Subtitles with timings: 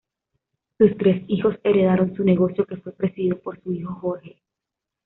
[0.79, 4.41] Sus tres hijos heredaron su negocio, que fue presidido por su hijo, Jorge.